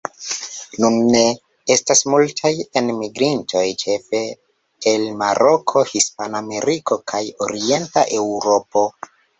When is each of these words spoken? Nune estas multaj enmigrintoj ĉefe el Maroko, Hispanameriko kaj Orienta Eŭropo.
Nune 0.83 1.19
estas 1.75 2.01
multaj 2.13 2.51
enmigrintoj 2.81 3.63
ĉefe 3.83 4.23
el 4.95 5.07
Maroko, 5.23 5.87
Hispanameriko 5.95 7.03
kaj 7.15 7.25
Orienta 7.49 8.09
Eŭropo. 8.25 8.89